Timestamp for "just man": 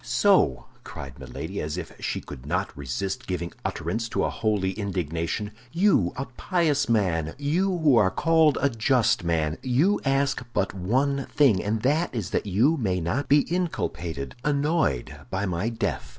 8.71-9.59